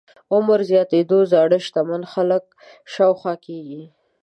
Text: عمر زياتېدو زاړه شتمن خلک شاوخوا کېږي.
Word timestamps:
عمر 0.33 0.59
زياتېدو 0.71 1.19
زاړه 1.31 1.57
شتمن 1.65 2.03
خلک 2.13 2.43
شاوخوا 2.93 3.33
کېږي. 3.45 3.83